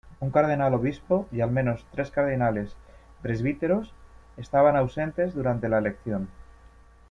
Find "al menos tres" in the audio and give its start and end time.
1.41-2.09